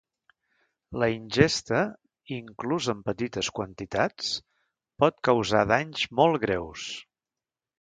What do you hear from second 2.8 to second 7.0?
en petites quantitats, pot causar danys molt greus.